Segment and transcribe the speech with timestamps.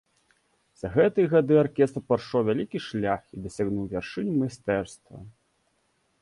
[0.83, 5.15] За гэтыя гады аркестр прайшоў вялікі шлях і дасягнуў вяршынь майстэрства.